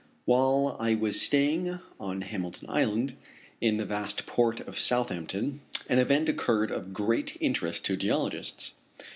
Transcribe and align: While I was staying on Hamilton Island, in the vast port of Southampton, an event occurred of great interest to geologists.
While 0.25 0.77
I 0.79 0.95
was 0.95 1.21
staying 1.21 1.79
on 1.99 2.21
Hamilton 2.21 2.67
Island, 2.71 3.17
in 3.61 3.77
the 3.77 3.85
vast 3.85 4.25
port 4.25 4.59
of 4.61 4.79
Southampton, 4.79 5.61
an 5.89 5.99
event 5.99 6.27
occurred 6.27 6.71
of 6.71 6.91
great 6.91 7.37
interest 7.39 7.85
to 7.85 7.95
geologists. 7.95 8.71